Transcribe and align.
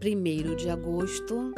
1 0.00 0.54
de 0.54 0.70
agosto, 0.70 1.52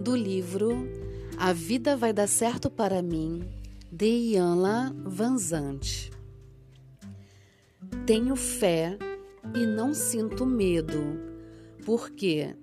do 0.00 0.16
livro 0.16 0.88
A 1.36 1.52
Vida 1.52 1.94
Vai 1.94 2.10
Dar 2.10 2.26
Certo 2.26 2.70
para 2.70 3.02
Mim, 3.02 3.46
de 3.90 4.06
Ianla 4.06 4.96
Vanzante. 5.04 6.10
Tenho 8.06 8.34
fé 8.34 8.96
e 9.54 9.66
não 9.66 9.92
sinto 9.92 10.46
medo, 10.46 11.20
porque 11.84 12.56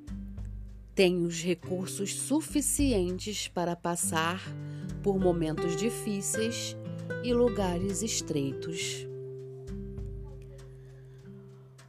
tenho 0.95 1.27
os 1.27 1.43
recursos 1.43 2.15
suficientes 2.15 3.47
para 3.47 3.75
passar 3.75 4.41
por 5.03 5.19
momentos 5.19 5.75
difíceis 5.75 6.75
e 7.23 7.31
lugares 7.35 8.01
estreitos. 8.01 9.07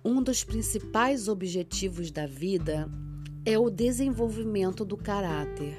Um 0.05 0.23
dos 0.23 0.45
principais 0.45 1.27
objetivos 1.27 2.11
da 2.11 2.27
vida 2.27 2.87
é 3.45 3.59
o 3.59 3.71
desenvolvimento 3.71 4.85
do 4.85 4.97
caráter. 4.99 5.75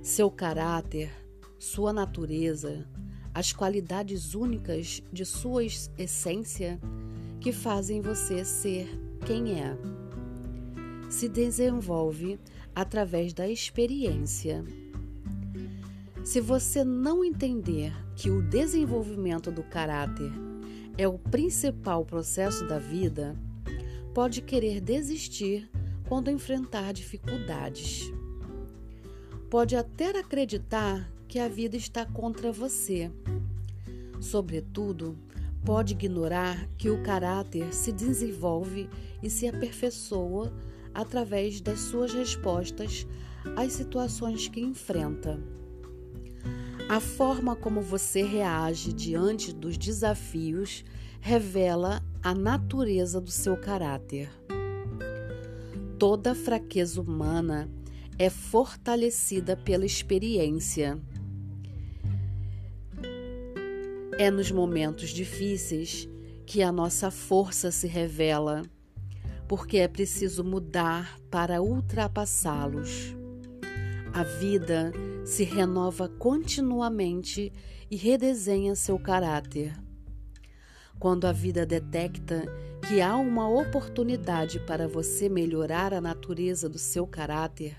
Seu 0.00 0.30
caráter, 0.30 1.10
sua 1.58 1.92
natureza, 1.92 2.86
as 3.34 3.52
qualidades 3.52 4.34
únicas 4.34 5.02
de 5.12 5.24
sua 5.24 5.64
essência 5.64 6.78
que 7.40 7.50
fazem 7.50 8.00
você 8.00 8.44
ser 8.44 8.88
quem 9.26 9.60
é. 9.60 9.76
Se 11.10 11.28
desenvolve 11.28 12.38
através 12.74 13.32
da 13.32 13.48
experiência. 13.48 14.64
Se 16.22 16.40
você 16.40 16.84
não 16.84 17.24
entender 17.24 17.92
que 18.14 18.30
o 18.30 18.40
desenvolvimento 18.40 19.50
do 19.50 19.64
caráter 19.64 20.30
é 20.96 21.08
o 21.08 21.18
principal 21.18 22.04
processo 22.04 22.66
da 22.68 22.78
vida, 22.78 23.36
pode 24.14 24.40
querer 24.40 24.80
desistir 24.80 25.68
quando 26.08 26.30
enfrentar 26.30 26.92
dificuldades. 26.92 28.12
Pode 29.50 29.76
até 29.76 30.18
acreditar 30.18 31.10
que 31.28 31.38
a 31.38 31.48
vida 31.48 31.76
está 31.76 32.04
contra 32.04 32.52
você. 32.52 33.10
Sobretudo, 34.20 35.18
pode 35.64 35.94
ignorar 35.94 36.68
que 36.76 36.90
o 36.90 37.02
caráter 37.02 37.72
se 37.72 37.92
desenvolve 37.92 38.88
e 39.22 39.30
se 39.30 39.48
aperfeiçoa 39.48 40.52
através 40.92 41.60
das 41.60 41.80
suas 41.80 42.12
respostas 42.12 43.06
às 43.56 43.72
situações 43.72 44.48
que 44.48 44.60
enfrenta. 44.60 45.40
A 46.88 47.00
forma 47.00 47.56
como 47.56 47.80
você 47.80 48.22
reage 48.22 48.92
diante 48.92 49.52
dos 49.52 49.78
desafios 49.78 50.84
revela 51.20 52.02
a 52.22 52.34
natureza 52.34 53.20
do 53.20 53.30
seu 53.30 53.56
caráter. 53.56 54.30
Toda 56.06 56.34
fraqueza 56.34 57.00
humana 57.00 57.66
é 58.18 58.28
fortalecida 58.28 59.56
pela 59.56 59.86
experiência. 59.86 61.00
É 64.18 64.30
nos 64.30 64.50
momentos 64.50 65.08
difíceis 65.08 66.06
que 66.44 66.62
a 66.62 66.70
nossa 66.70 67.10
força 67.10 67.70
se 67.70 67.86
revela, 67.86 68.60
porque 69.48 69.78
é 69.78 69.88
preciso 69.88 70.44
mudar 70.44 71.18
para 71.30 71.62
ultrapassá-los. 71.62 73.16
A 74.12 74.24
vida 74.24 74.92
se 75.24 75.42
renova 75.42 76.06
continuamente 76.06 77.50
e 77.90 77.96
redesenha 77.96 78.74
seu 78.74 78.98
caráter. 78.98 79.72
Quando 80.98 81.26
a 81.26 81.32
vida 81.32 81.66
detecta 81.66 82.44
que 82.88 83.00
há 83.00 83.16
uma 83.16 83.48
oportunidade 83.48 84.60
para 84.60 84.86
você 84.86 85.28
melhorar 85.28 85.92
a 85.92 86.00
natureza 86.00 86.68
do 86.68 86.78
seu 86.78 87.06
caráter, 87.06 87.76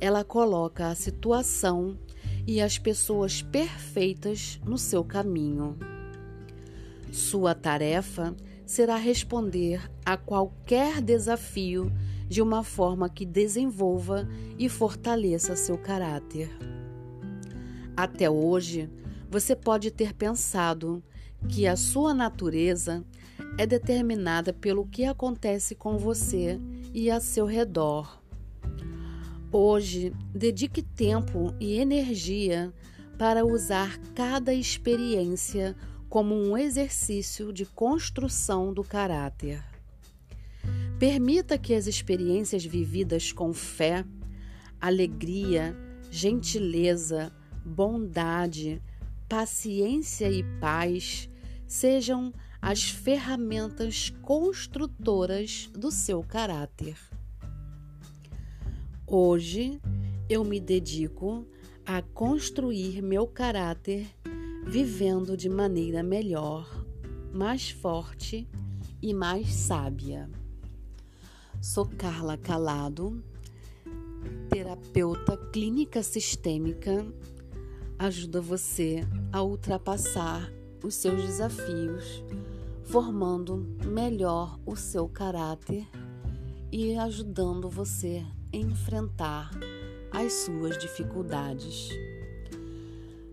ela 0.00 0.24
coloca 0.24 0.88
a 0.88 0.94
situação 0.94 1.98
e 2.46 2.60
as 2.60 2.78
pessoas 2.78 3.42
perfeitas 3.42 4.60
no 4.64 4.76
seu 4.76 5.04
caminho. 5.04 5.78
Sua 7.12 7.54
tarefa 7.54 8.34
será 8.64 8.96
responder 8.96 9.82
a 10.04 10.16
qualquer 10.16 11.00
desafio 11.00 11.92
de 12.28 12.40
uma 12.40 12.64
forma 12.64 13.08
que 13.08 13.26
desenvolva 13.26 14.26
e 14.58 14.68
fortaleça 14.68 15.54
seu 15.54 15.76
caráter. 15.76 16.50
Até 17.94 18.30
hoje, 18.30 18.88
você 19.30 19.54
pode 19.54 19.90
ter 19.90 20.14
pensado 20.14 21.02
que 21.48 21.66
a 21.66 21.76
sua 21.76 22.14
natureza 22.14 23.04
é 23.58 23.66
determinada 23.66 24.52
pelo 24.52 24.86
que 24.86 25.04
acontece 25.04 25.74
com 25.74 25.98
você 25.98 26.58
e 26.94 27.10
a 27.10 27.20
seu 27.20 27.44
redor. 27.46 28.22
Hoje, 29.50 30.12
dedique 30.34 30.82
tempo 30.82 31.54
e 31.60 31.78
energia 31.78 32.72
para 33.18 33.44
usar 33.44 33.98
cada 34.14 34.54
experiência 34.54 35.76
como 36.08 36.34
um 36.34 36.56
exercício 36.56 37.52
de 37.52 37.66
construção 37.66 38.72
do 38.72 38.82
caráter. 38.82 39.62
Permita 40.98 41.58
que 41.58 41.74
as 41.74 41.86
experiências 41.86 42.64
vividas 42.64 43.32
com 43.32 43.52
fé, 43.52 44.04
alegria, 44.80 45.76
gentileza, 46.10 47.32
bondade, 47.64 48.82
paciência 49.28 50.30
e 50.30 50.42
paz 50.60 51.28
sejam 51.72 52.34
as 52.60 52.90
ferramentas 52.90 54.10
construtoras 54.20 55.70
do 55.72 55.90
seu 55.90 56.22
caráter. 56.22 56.98
Hoje 59.06 59.80
eu 60.28 60.44
me 60.44 60.60
dedico 60.60 61.46
a 61.86 62.02
construir 62.02 63.00
meu 63.00 63.26
caráter 63.26 64.06
vivendo 64.66 65.34
de 65.34 65.48
maneira 65.48 66.02
melhor, 66.02 66.68
mais 67.32 67.70
forte 67.70 68.46
e 69.00 69.14
mais 69.14 69.48
sábia. 69.54 70.28
Sou 71.58 71.86
Carla 71.86 72.36
Calado, 72.36 73.24
terapeuta 74.50 75.38
clínica 75.50 76.02
sistêmica. 76.02 77.06
Ajuda 77.98 78.42
você 78.42 79.00
a 79.32 79.42
ultrapassar 79.42 80.52
os 80.82 80.94
seus 80.94 81.22
desafios, 81.22 82.24
formando 82.84 83.76
melhor 83.84 84.58
o 84.66 84.76
seu 84.76 85.08
caráter 85.08 85.88
e 86.70 86.96
ajudando 86.96 87.68
você 87.68 88.24
a 88.52 88.56
enfrentar 88.56 89.50
as 90.10 90.32
suas 90.32 90.76
dificuldades. 90.78 91.88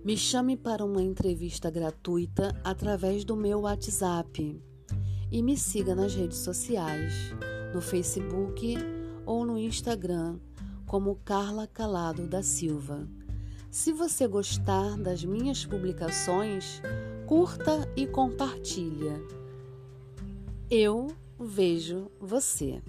Me 0.04 0.16
chame 0.16 0.56
para 0.56 0.86
uma 0.86 1.02
entrevista 1.02 1.70
gratuita 1.70 2.60
através 2.64 3.26
do 3.26 3.36
meu 3.36 3.62
WhatsApp 3.62 4.62
e 5.32 5.44
me 5.44 5.58
siga 5.58 5.94
nas 5.94 6.16
redes 6.16 6.38
sociais 6.38 7.34
no 7.74 7.82
Facebook 7.82 8.78
ou 9.26 9.46
no 9.46 9.58
Instagram 9.58 10.40
como 10.86 11.20
Carla 11.24 11.68
Calado 11.68 12.26
da 12.26 12.42
Silva. 12.42 13.08
Se 13.70 13.94
você 13.94 14.28
gostar 14.28 14.98
das 14.98 15.24
minhas 15.24 15.64
publicações, 15.64 16.82
curta 17.30 17.88
e 17.96 18.08
compartilha. 18.08 19.22
Eu 20.68 21.06
vejo 21.40 22.10
você. 22.20 22.82